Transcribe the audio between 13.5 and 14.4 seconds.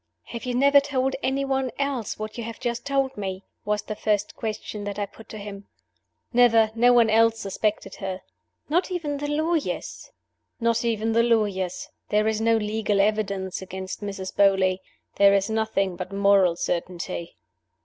against Mrs.